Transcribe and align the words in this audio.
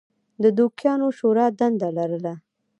د 0.43 0.45
دوکیانو 0.57 1.07
شورا 1.17 1.45
دنده 1.59 1.89
لرله. 1.97 2.33